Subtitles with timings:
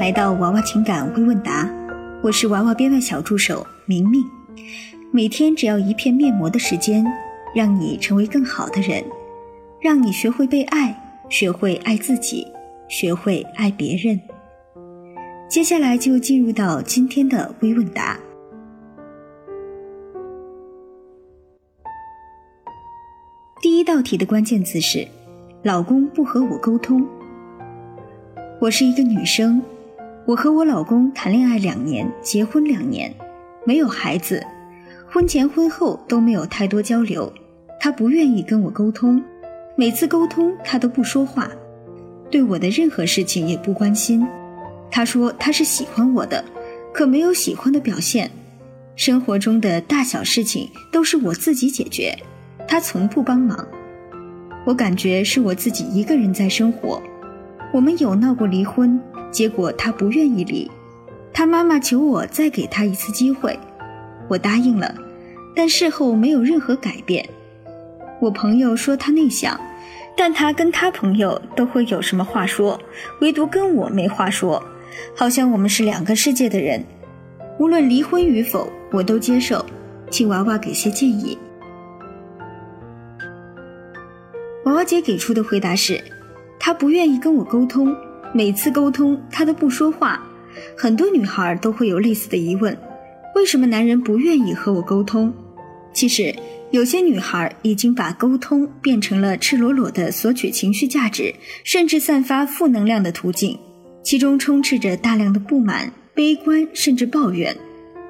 [0.00, 1.70] 来到娃娃情感微问答，
[2.22, 4.24] 我是娃娃编外小助手明明。
[5.10, 7.04] 每天只要一片面膜的时间，
[7.54, 9.04] 让你成为更好的人，
[9.78, 10.98] 让你学会被爱，
[11.28, 12.46] 学会爱自己，
[12.88, 14.18] 学会爱别人。
[15.50, 18.18] 接下来就进入到今天的微问答。
[23.60, 25.06] 第一道题的关键词是：
[25.62, 27.06] 老公不和我沟通。
[28.62, 29.62] 我是一个女生，
[30.30, 33.12] 我和我老公谈恋爱两年，结婚两年，
[33.64, 34.40] 没有孩子，
[35.08, 37.32] 婚前婚后都没有太多交流。
[37.80, 39.20] 他不愿意跟我沟通，
[39.74, 41.50] 每次沟通他都不说话，
[42.30, 44.24] 对我的任何事情也不关心。
[44.88, 46.44] 他说他是喜欢我的，
[46.92, 48.30] 可没有喜欢的表现。
[48.94, 52.16] 生活中的大小事情都是我自己解决，
[52.68, 53.66] 他从不帮忙。
[54.64, 57.02] 我感觉是我自己一个人在生活。
[57.72, 60.68] 我们有闹过离婚，结果他不愿意离，
[61.32, 63.56] 他妈妈求我再给他一次机会，
[64.28, 64.92] 我答应了，
[65.54, 67.28] 但事后没有任何改变。
[68.20, 69.58] 我朋友说他内向，
[70.16, 72.78] 但他跟他朋友都会有什么话说，
[73.20, 74.62] 唯独跟我没话说，
[75.14, 76.84] 好像我们是两个世界的人。
[77.58, 79.64] 无论离婚与否，我都接受，
[80.10, 81.38] 请娃娃给些建议。
[84.64, 86.02] 娃娃姐给出的回答是。
[86.60, 87.96] 他不愿意跟我沟通，
[88.34, 90.22] 每次沟通他都不说话。
[90.76, 92.76] 很多女孩都会有类似的疑问：
[93.34, 95.32] 为什么男人不愿意和我沟通？
[95.94, 96.34] 其实，
[96.70, 103.58] 有些女孩已经把沟通变成了赤裸裸的索取情绪价值，甚至散发负能量的途径，
[104.02, 107.56] 其中充斥着大量的不满、悲观，甚至抱怨。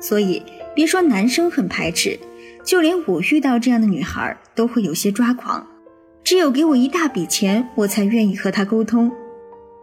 [0.01, 0.42] 所以，
[0.75, 2.19] 别说男生很排斥，
[2.64, 5.67] 就连我遇到这样的女孩都会有些抓狂。
[6.31, 9.11] 只有给我一大笔钱，我才愿意和他沟通。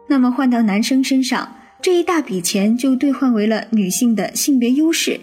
[0.08, 5.20] 那么换到男生身上，这一大笔钱就兑换为了女性的性别优势。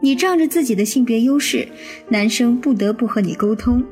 [0.00, 1.68] 你仗着自己的性别优势，
[2.08, 3.84] 男生不得不和你沟通，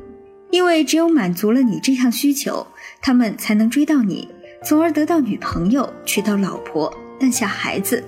[0.51, 2.67] 因为只有满足了你这项需求，
[3.03, 4.27] 他们才能追到你，
[4.65, 8.03] 从而得到女朋友、娶到老婆、诞下孩子。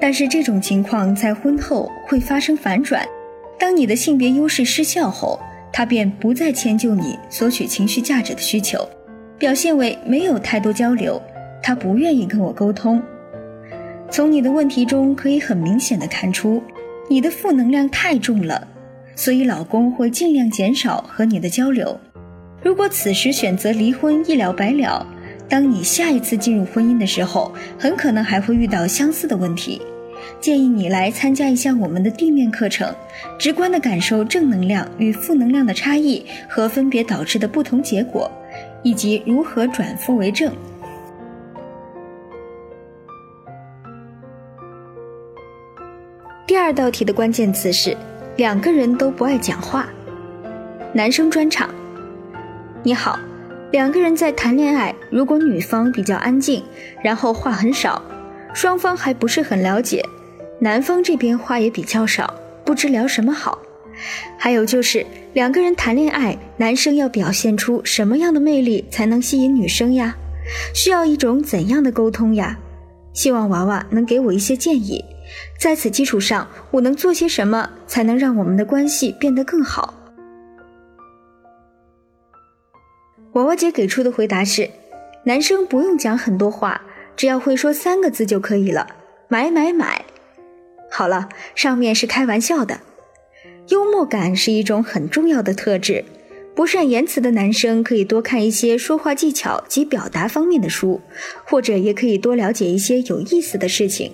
[0.00, 3.06] 但是这种情况在婚后会发生反转，
[3.60, 5.38] 当你的性别优势失效后。
[5.78, 8.84] 他便不再迁就你索取情绪价值的需求，
[9.38, 11.22] 表现为没有太多交流，
[11.62, 13.00] 他不愿意跟我沟通。
[14.10, 16.60] 从你的问题中可以很明显的看出，
[17.08, 18.66] 你的负能量太重了，
[19.14, 21.96] 所以老公会尽量减少和你的交流。
[22.60, 25.06] 如果此时选择离婚一了百了，
[25.48, 29.80] 当你下一次进入婚姻的时候，很可能还会遇到相似的问题。
[30.40, 32.94] 建议你来参加一下我们的地面课程，
[33.38, 38.30] 直观的感受正能量与负能量的差异和分别导致的不同结果，
[38.82, 40.52] 以及如何转负为正。
[46.46, 47.96] 第二道题的关键词是
[48.36, 49.88] 两个人都不爱讲话。
[50.94, 51.68] 男生专场，
[52.82, 53.18] 你好，
[53.70, 56.64] 两个人在谈恋爱，如果女方比较安静，
[57.02, 58.02] 然后话很少，
[58.54, 60.02] 双方还不是很了解。
[60.60, 63.58] 男方这边话也比较少，不知聊什么好。
[64.36, 70.16] 还有就是两个人谈恋爱，男生要表现出什么样的魅力才能吸引女生呀？
[70.74, 72.58] 需要一种怎样的沟通呀？
[73.12, 75.04] 希望娃娃能给我一些建议，
[75.58, 79.94] 在此基础上，我能做些什么才能让我们的关系变得更好？
[83.32, 84.68] 娃娃姐给出的回答是：
[85.24, 86.80] 男生不用讲很多话，
[87.16, 88.86] 只要会说三个字就可以了，
[89.28, 90.04] 买买买。
[90.90, 92.80] 好了，上面是开玩笑的。
[93.68, 96.04] 幽默感是一种很重要的特质。
[96.54, 101.00] 不善言辞的男生可以多看一些说话技巧及表达方面的书，
[101.44, 104.10] 或者也可以多了解一些有意思的事情，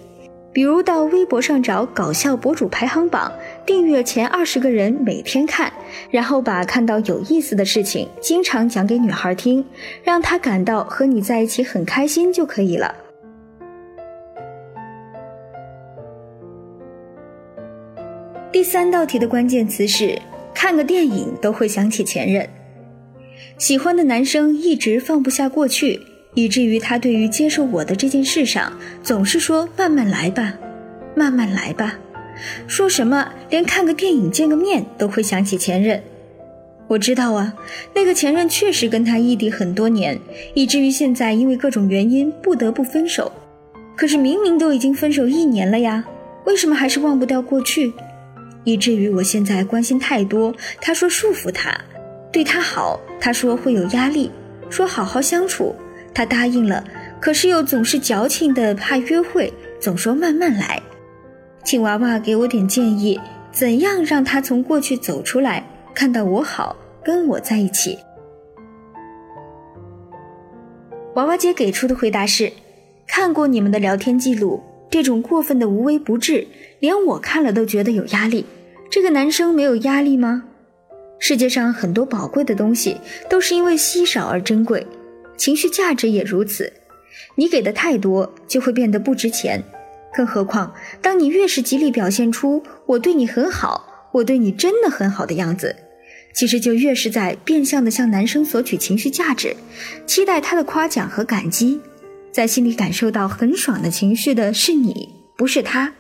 [0.53, 3.33] 比如到微博上找搞笑博主排行榜，
[3.65, 5.73] 订阅前二十个人，每天看，
[6.11, 9.65] 然后把看到有意思的事情经常讲给女孩听，
[10.03, 12.95] 让她感到和你在一起很开心就可以了。
[18.55, 20.17] 第三道题的关键词是
[20.55, 22.49] 看个电影都会想起前任。
[23.59, 26.01] 喜欢的男生一直放不下过去，
[26.35, 28.73] 以至于他对于接受我的这件事上，
[29.03, 30.55] 总是说慢慢来吧，
[31.17, 31.99] 慢慢来吧。
[32.69, 36.01] 说什么连看个电影见个面都会想起前任。
[36.87, 37.57] 我知道啊，
[37.93, 40.17] 那个前任确实跟他异地很多年，
[40.55, 43.33] 以至于现在因为各种原因不得不分手。
[43.97, 46.05] 可是明明都已经分手一年了呀，
[46.45, 47.93] 为什么还是忘不掉过去？
[48.65, 51.79] 以至于我现在关心太多，他说束缚他，
[52.33, 54.31] 对他好，他说会有压力，
[54.69, 55.75] 说好好相处，
[56.13, 56.83] 他答应了，
[57.21, 60.83] 可是又总是矫情的怕约会，总说慢慢来。
[61.63, 63.21] 请娃娃给我点建议，
[63.53, 65.65] 怎样让他从过去走出来，
[65.95, 67.99] 看到我好，跟我在一起？
[71.15, 72.53] 娃娃姐给出的回答是：
[73.07, 74.63] 看过你们的聊天记录，
[74.95, 76.47] 这种过分的无微不至，
[76.79, 78.47] 连我看了都觉得有压力。
[78.89, 80.45] 这个男生没有压力吗？
[81.19, 82.97] 世界上很多宝贵的东西
[83.29, 84.87] 都是因为稀少而珍贵，
[85.37, 86.73] 情绪价值也如此。
[87.35, 89.61] 你给的太多，就会变得不值钱。
[90.15, 95.75] 更何况，当你越是极力表现出我对你很好，我对你真的很好的样子，
[96.33, 99.57] 其实就越是在变相的向男生索取情绪价值，
[100.07, 101.81] 期待他的夸奖和感激，
[102.35, 105.93] 在心里感受到很爽的情绪的是你，不是他。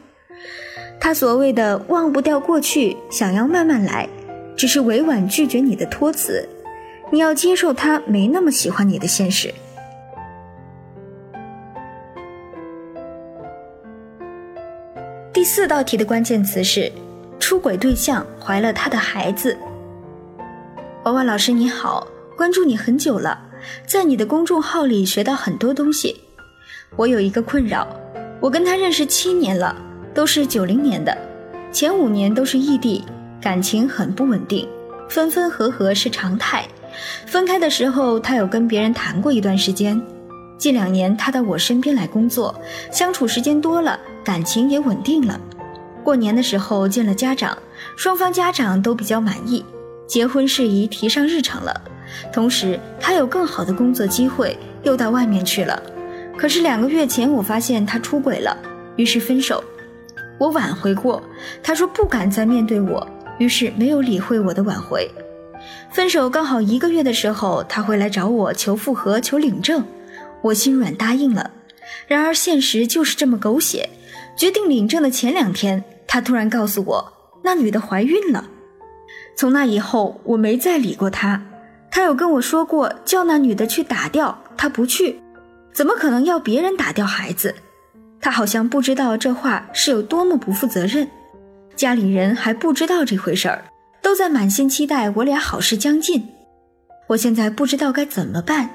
[1.01, 4.09] 他所谓的忘不掉过去，想要慢慢来，
[4.57, 6.49] 只是委婉拒绝你的托词。
[7.13, 9.55] 你要接受他没那么喜欢你的现实。
[15.33, 16.91] 第四道题的关键词是
[17.39, 19.57] 出轨对象怀了他的孩子。
[21.05, 23.41] 娃娃老师你好，关注你很久了，
[23.87, 26.21] 在你的公众号里学到很多东西。
[26.97, 27.87] 我有一个困扰，
[28.41, 29.75] 我跟他认识七年了，
[30.15, 31.17] 都是九零年的，
[31.73, 33.05] 前五年都是异地，
[33.41, 34.69] 感情很不稳定，
[35.09, 36.67] 分分合合是常态。
[37.27, 40.01] 分开的时候，他有跟别人谈过一段时间。
[40.57, 42.55] 近两年，他到我身边来工作，
[42.93, 45.39] 相处时间多了，感情也稳定了。
[46.05, 47.59] 过年的时候见了家长，
[47.97, 49.65] 双方家长都比较满意，
[50.07, 51.83] 结婚事宜提上日程了。
[52.33, 55.83] 同时，他有更好的工作机会，又到外面去了。
[56.37, 58.57] 可是两个月前，我发现他出轨了，
[58.97, 59.63] 于是分手。
[60.39, 61.23] 我挽回过，
[61.63, 63.07] 他说不敢再面对我，
[63.39, 65.09] 于是没有理会我的挽回。
[65.91, 69.85] 分手刚好一个月的时候，他会来找我求复合、求领证。
[70.43, 71.53] 我心软答应了，
[72.09, 73.89] 然而现实就是这么狗血。
[74.37, 77.13] 决定领证的前两天，他突然告诉我
[77.45, 78.51] 那女的怀孕了。
[79.37, 81.41] 从那以后，我没再理过他。
[81.95, 85.21] 他有跟我说过叫那女的去打掉，他不去，
[85.73, 87.55] 怎么可能要别人打掉孩子？
[88.21, 91.09] 他好像不知道这话是有多么不负责任。
[91.77, 93.67] 家里人还不知道这回事儿，
[94.03, 96.27] 都在满心期待我俩好事将近。
[97.11, 98.71] 我现在不知道该怎么办。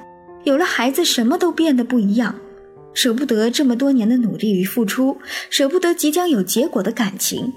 [0.45, 2.35] 有了孩子，什么都变得不一样，
[2.93, 5.17] 舍不得这么多年的努力与付出，
[5.49, 7.51] 舍不得即将有结果的感情。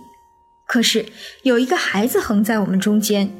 [0.66, 1.06] 可是
[1.44, 3.32] 有一个孩子横在我们中间，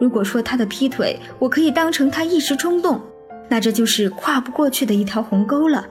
[0.00, 2.98] 如果说他的劈腿，我可以当成他一时冲动，
[3.48, 5.86] 那这就是跨不过去的一条鸿沟了。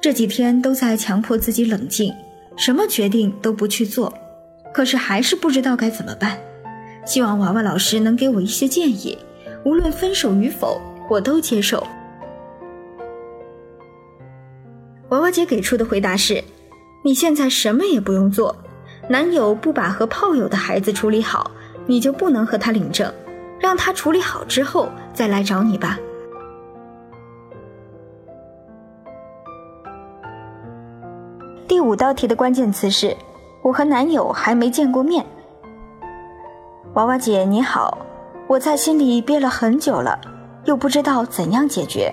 [0.00, 2.12] 这几天都在强迫自己冷静，
[2.56, 4.12] 什么决定都不去做，
[4.72, 6.38] 可是还是不知道该怎么办。
[7.04, 9.18] 希望娃娃老师能给我一些建议，
[9.64, 10.80] 无论分手与否，
[11.10, 11.86] 我都接受。
[15.10, 16.42] 娃娃姐给出的回答是：
[17.04, 18.56] 你现在什么也不用做，
[19.10, 21.50] 男友不把和炮友的孩子处理好，
[21.86, 23.12] 你就不能和他领证，
[23.58, 25.98] 让他处理好之后再来找你吧。
[31.68, 33.16] 第五道题的关键词是：
[33.62, 35.24] 我和男友还没见过面。
[36.94, 37.98] 娃娃姐你好，
[38.46, 40.18] 我在心里憋了很久了，
[40.64, 42.12] 又不知道怎样解决。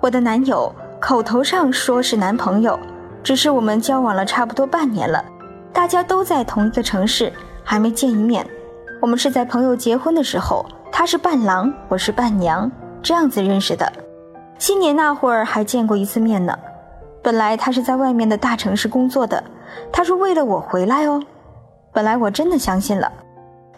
[0.00, 0.72] 我的男友。
[1.00, 2.76] 口头上说是男朋友，
[3.22, 5.24] 只是我们交往了差不多半年了，
[5.72, 8.44] 大家都在同一个城市，还没见一面。
[9.00, 13.90] 我们是在朋友结婚的时候，他是伴郎，我是伴娘，这样子认识的。
[14.58, 16.58] 新年那会儿还见过一次面呢。
[17.22, 19.42] 本来他是在外面的大城市工作的，
[19.92, 21.22] 他说为了我回来哦。
[21.92, 23.12] 本来我真的相信了，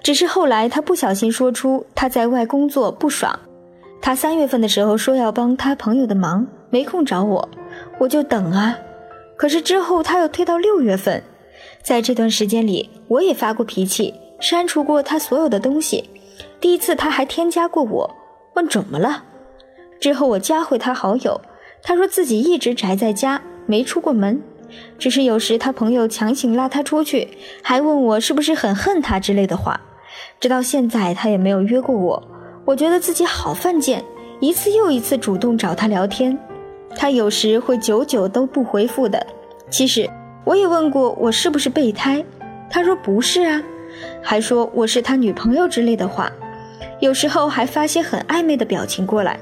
[0.03, 3.39] 只是后来他不小心说出他在外工作不爽。
[4.01, 6.47] 他三月份的时候说要帮他朋友的忙。
[6.73, 7.49] 没空找我，
[7.99, 8.79] 我就等啊。
[9.37, 11.21] 可是之后他又推到六月份，
[11.83, 16.11] 在这段时间里，我也发过脾气，删除过他所有的东西。
[16.61, 18.11] 第一次他还添加过我，
[18.55, 19.25] 问怎么了。
[20.01, 21.41] 之后我加回他好友，
[21.83, 24.43] 他说自己一直宅在家，没出过门，
[24.99, 27.29] 只是有时他朋友强行拉他出去，
[27.63, 29.81] 还问我是不是很恨他之类的话。
[30.41, 32.23] 直到现在他也没有约过我，
[32.65, 34.03] 我觉得自己好犯贱，
[34.41, 36.37] 一次又一次主动找他聊天。
[36.97, 39.25] 他有时会久久都不回复的。
[39.71, 40.11] 其实
[40.45, 42.25] 我也问过我是不是备胎，
[42.69, 43.63] 他说不是啊，
[44.23, 46.31] 还说我是他女朋友之类的话，
[47.01, 49.39] 有时候还发些很暧昧的表情过来。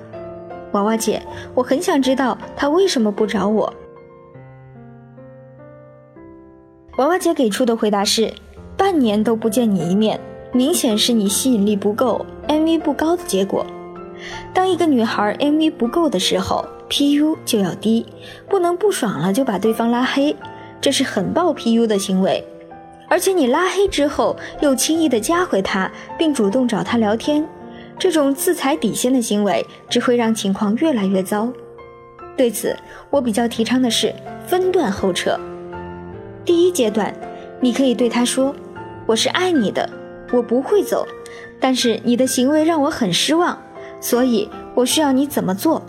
[0.72, 1.22] 娃娃姐，
[1.54, 3.72] 我很想知道他为什么不找我。
[6.98, 8.32] 娃娃姐给出的回答是：
[8.76, 10.20] 半年都不见你一面，
[10.52, 13.64] 明显是你吸引力不够，MV 不高的结果。
[14.52, 18.04] 当一个女孩 MV 不够的时候，PU 就要低，
[18.48, 20.34] 不能不爽了就把对方拉黑，
[20.80, 22.44] 这是很爆 PU 的行为。
[23.08, 27.46] 而且你拉黑之后又轻易的加回他，并主动找他聊天，
[27.98, 31.50] 这种自踩底线的行为只会让情况越来越糟。
[32.36, 32.76] 对此，
[33.10, 34.14] 我比较提倡的是
[34.46, 35.38] 分段后撤。
[36.44, 37.14] 第一阶段，
[37.60, 38.54] 你可以对他说
[39.06, 39.88] ：“我是爱你的，
[40.30, 41.06] 我不会走，
[41.58, 43.58] 但是你的行为让我很失望，
[44.00, 45.82] 所以我需要你怎么做？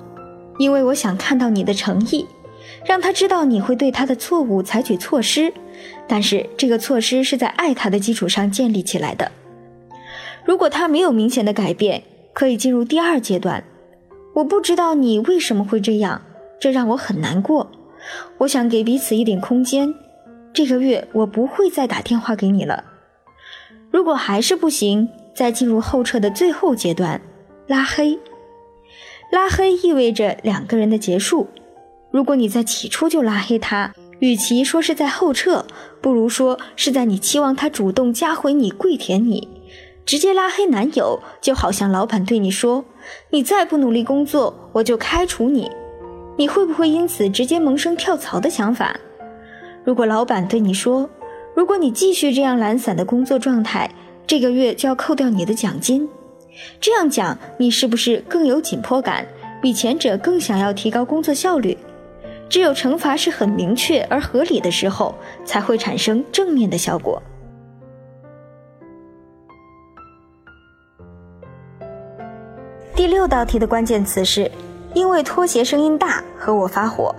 [0.58, 2.26] 因为我想看到你的诚意，
[2.86, 5.54] 让他知道你会对他的错误采取措施。”
[6.08, 9.32] 但是这个措施是在爱他的基础上建立起来的。
[10.46, 13.64] 如果他没有明显的改变，可以进入第二阶段。
[14.36, 16.22] 我不知道你为什么会这样，
[16.60, 17.70] 这让我很难过。
[18.40, 19.94] 我想给彼此一点空间。
[20.54, 22.84] 这个月我不会再打电话给你了。
[23.92, 27.22] 如果还是不行，再进入后撤的最后阶段，
[27.68, 28.18] 拉黑。
[29.32, 31.48] 拉黑意味着两个人的结束。
[32.12, 33.94] 如果你在起初就拉黑他。
[34.20, 35.66] 与其说是在后撤，
[36.02, 39.48] 不如说是在你期望他主动加回你、跪舔你。
[40.06, 42.84] 直接拉黑男友，就好像老板对你说
[43.30, 45.70] ：“你再不努力工作，我就开除你。”
[46.36, 48.98] 你会不会因此直接萌生跳槽的想法？
[49.84, 51.10] 如果老板对你说
[51.54, 53.90] ：“如果你继续这样懒散的工作状态，
[54.26, 56.10] 这个月就要扣掉你的奖金。”
[56.82, 59.28] 这样讲，你是不是更有紧迫感，
[59.62, 61.78] 比前者更想要提高工作效率？
[62.50, 65.14] 只有惩罚是很明确而合理的时候，
[65.46, 67.22] 才会产生正面的效果。
[72.96, 74.52] 第六道题的关键词是
[74.94, 77.16] “因为拖鞋声音大和我发火”。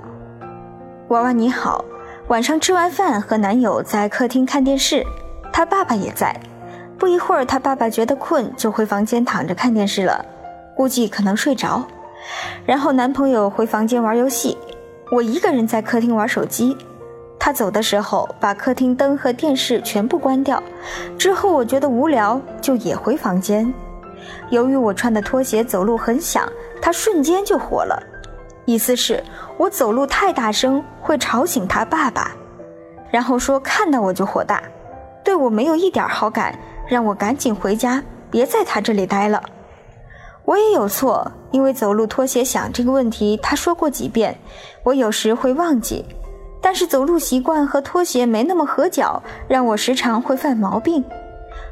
[1.09, 1.85] 娃娃你好，
[2.29, 5.05] 晚上吃完饭和男友在客厅看电视，
[5.53, 6.39] 他爸爸也在。
[6.99, 10.25] 不一会儿，他爸爸觉得困，就回房间躺着看电视了，
[10.77, 11.83] 估计可能睡着。
[12.67, 14.59] 然后男朋友回房间玩游戏。
[15.11, 16.77] 我一个人在客厅玩手机，
[17.37, 20.63] 他走的时候把客厅灯和电视全部关掉。
[21.19, 23.73] 之后我觉得无聊，就也回房间。
[24.51, 26.49] 由于我穿的拖鞋走路很响，
[26.81, 28.01] 他瞬间就火了，
[28.67, 29.21] 意思是
[29.57, 32.31] 我走路太大声会吵醒他爸爸，
[33.11, 34.63] 然后说看到我就火大，
[35.25, 38.01] 对我没有一点好感，让我赶紧回家，
[38.31, 39.43] 别在他这里待了。
[40.51, 44.37] 我也有错，因为走路拖鞋响这个问题，他说过几遍，
[44.83, 46.05] 我有时会忘记。
[46.61, 51.05] 但是走路习惯和拖鞋没那么合脚，让我时常会犯毛病。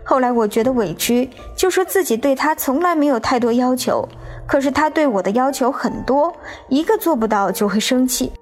[0.04, 4.08] 后来我觉得委屈，就说自己对他从来没有太多要求，
[4.46, 6.32] 可是他对我的要求很多，
[6.68, 8.32] 一个做不到就会生气。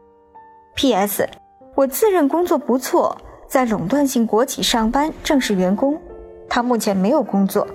[0.75, 1.27] P.S.
[1.75, 3.17] 我自认工作不错，
[3.49, 5.99] 在垄断性国企上班，正式员工。
[6.47, 7.67] 他目前没有工作。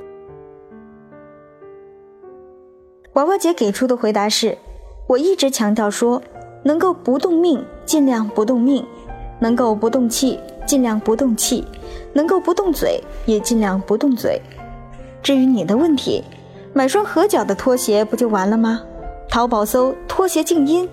[3.13, 4.57] 娃娃姐给出的回答是：
[5.05, 6.21] 我一直强调说，
[6.63, 8.85] 能够不动命尽量不动命，
[9.39, 11.65] 能够不动气尽量不动气，
[12.13, 14.41] 能够不动嘴也尽量不动嘴。
[15.21, 16.23] 至于你的问题，
[16.71, 18.81] 买双合脚的拖鞋不就完了吗？
[19.27, 20.87] 淘宝搜拖鞋静音，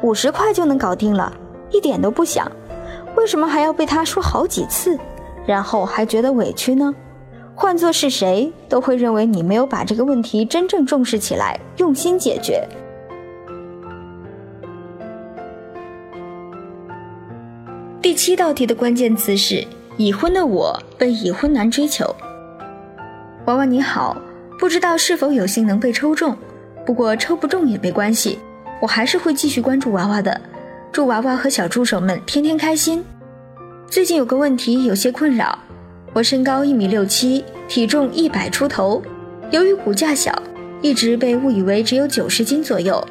[0.00, 1.32] 五十块就能搞定了，
[1.72, 2.48] 一点都不想。
[3.16, 4.96] 为什么还要被他说好几次，
[5.44, 6.94] 然后还觉得委屈呢？
[7.56, 12.66] 换做是谁，都会认为你没有把这个问题真正重视起来，用心解决。
[18.02, 19.64] 第七道题的关键词是
[19.96, 22.04] 已婚的我被已婚男追求。
[23.46, 24.16] 娃娃你好，
[24.58, 26.36] 不知道是否有幸能被抽中，
[26.84, 28.38] 不过抽不中也没关系，
[28.82, 30.38] 我还是会继续关注娃娃的。
[30.90, 33.04] 祝娃娃和小助手们天天开心。
[33.88, 35.56] 最近有个问题有些困扰。
[36.14, 39.02] 我身高一米六七，体重一百出头，
[39.50, 40.32] 由于骨架小，
[40.80, 43.04] 一直被误以为只有九十斤左右。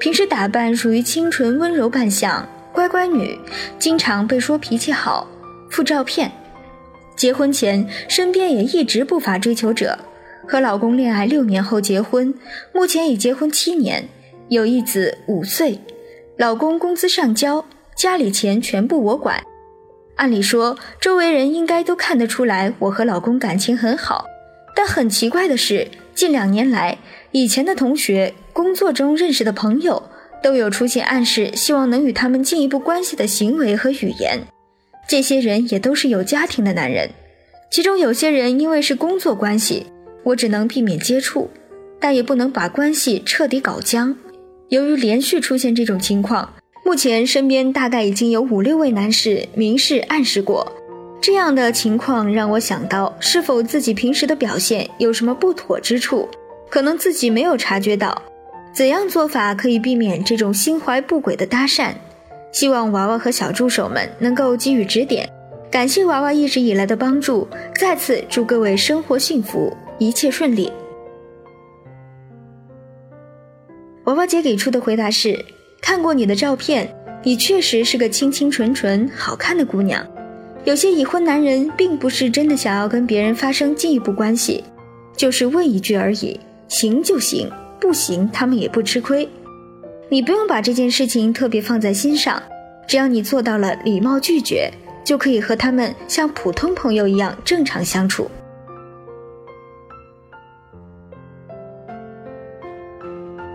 [0.00, 3.38] 平时打扮属于清纯温柔扮相，乖乖女，
[3.78, 5.28] 经常被说脾气好，
[5.70, 6.32] 附照片。
[7.14, 9.98] 结婚前身边也一直不乏追求者，
[10.48, 12.32] 和老公恋爱六年后结婚，
[12.72, 14.08] 目前已结婚七年，
[14.48, 15.78] 有一子五岁，
[16.38, 17.62] 老公工资上交，
[17.94, 19.42] 家里钱全部我管。
[20.16, 24.26] 按理说，周围人应该都看得出来我和老公感情很好，
[24.74, 26.98] 但很奇怪的是，近两年来，
[27.32, 30.02] 以前的同学、工作中认识的朋友
[30.42, 34.40] 都有出现暗示，希望能与他们进一步关系的行为和语言。
[35.06, 37.10] 这些人也都是有家庭的男人，
[37.70, 39.86] 其中有些人因为是工作关系，
[40.24, 41.50] 我只能避免接触，
[42.00, 44.16] 但也不能把关系彻底搞僵。
[44.70, 46.54] 由于连续出现这种情况。
[46.86, 50.64] 目前身边大概已经有五六位男士明示暗示过，
[51.20, 56.28] 这样的情况让我想到，是否自己平时的表现有什么不妥之处，
[56.70, 58.22] 可能自己没有察觉到，
[58.72, 61.92] 怎样做法可以避免这种心怀不轨的搭讪？
[62.52, 65.28] 希望娃娃和小助手们能够给予指点。
[65.68, 70.72] 感谢娃娃一直以来的帮助，再次祝各位生活幸福，一切顺利。
[74.04, 75.44] 娃娃姐给出的回答是：
[75.80, 76.92] 看过你的照片，
[77.22, 80.04] 你确实是个清清纯纯、好看的姑娘。
[80.64, 84.64] 有些已婚男人并不是真的想要跟别人发生进一步关系，
[85.16, 87.48] 就是问一句而已，行就行，
[87.80, 89.28] 不行他们也不吃亏。
[90.08, 92.42] 你不用把这件事情特别放在心上，
[92.86, 94.68] 只要你做到了礼貌拒绝，
[95.04, 98.28] 就可以和他们像普通朋友一样正常相处。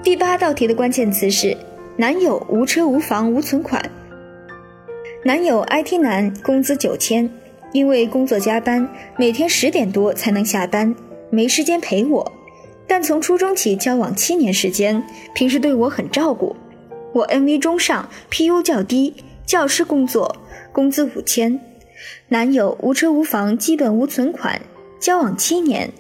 [0.04, 1.56] 第八道题的关键词是：
[1.98, 3.92] 男友无车无房无存款。
[5.26, 7.30] 男友 IT 男，工资九千，
[7.74, 10.96] 因为工作加班，每天十点多才能下班，
[11.30, 12.32] 没时间陪我。
[12.88, 15.04] 但从初中起交往七年时间，
[15.36, 16.56] 平时对我很照顾。
[17.14, 19.14] 我 MV 中上，PU 较低，
[19.46, 20.38] 教师工作，
[20.72, 21.60] 工资五千。
[22.30, 24.62] 男友无车无房，基本无存款，
[25.00, 25.92] 交往七年，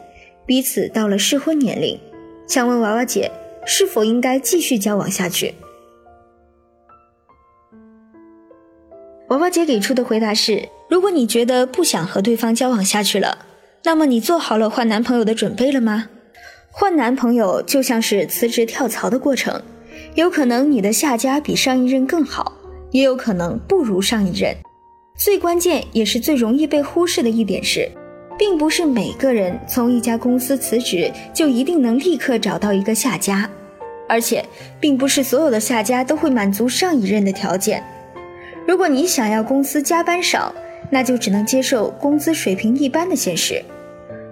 [0.45, 1.99] 彼此到了适婚年龄，
[2.47, 3.29] 想问娃娃姐，
[3.65, 5.53] 是否应该继续交往下去？
[9.31, 13.45] 娃娃姐给出的回答是：如果你觉得不想和对方交往下去了，
[13.85, 16.09] 那么你做好了换男朋友的准备了吗？
[16.69, 19.61] 换男朋友就像是辞职跳槽的过程，
[20.15, 22.51] 有可能你的下家比上一任更好，
[22.91, 24.53] 也有可能不如上一任。
[25.17, 27.89] 最关键也是最容易被忽视的一点是，
[28.37, 33.49] 并不是每个人从一家公司辞职就一定能立刻找到一个下家，
[34.09, 34.43] 而且
[34.77, 37.81] 并不是所有的下家都会满足上一任的条件。
[38.71, 40.55] 如果你想要公司加班少，
[40.89, 43.61] 那就只能接受工资水平一般的现实；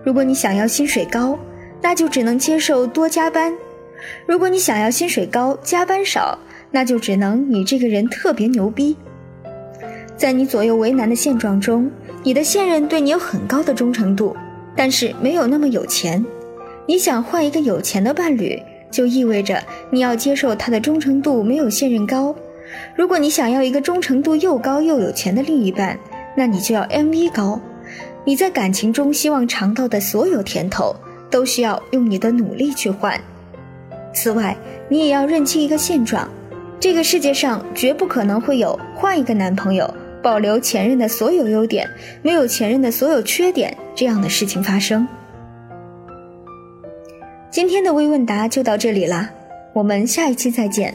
[0.01, 1.37] 如果你想要薪水高，
[1.81, 3.51] 那就只能接受多加班；
[4.25, 6.39] 如果你想要薪水高、加班少，
[6.71, 8.95] 那就只能你这个人特别牛逼。
[10.15, 11.91] 在你左右为难的现状中，
[12.23, 14.33] 你的现任对你有很高的忠诚度，
[14.73, 16.25] 但是没有那么有钱。
[16.85, 18.57] 你想换一个有钱的伴侣，
[18.89, 19.61] 就意味着
[19.91, 22.33] 你要接受他的忠诚度没有现任高。
[22.95, 25.97] 如果你想要一个忠诚度又高又有钱的另一半，
[26.35, 27.59] 那你就要 M V 高。
[28.25, 30.95] 你在感情中希望尝到的所有甜头，
[31.31, 33.19] 都需要用你的努力去换。
[34.13, 34.55] 此外，
[34.87, 36.29] 你也要认清一个现状：
[36.79, 41.89] 这个世界上绝不可能会有换一个男朋友，保留前任的所有优点，
[42.21, 45.07] 没有前任的所有缺点这样的事情发生。
[47.49, 49.29] 今天的微问答就到这里啦，
[49.73, 50.93] 我们下一期再见。